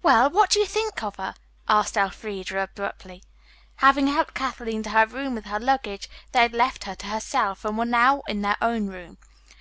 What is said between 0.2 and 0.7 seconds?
what do you